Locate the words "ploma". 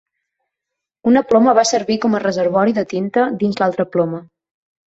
1.33-1.53, 3.99-4.25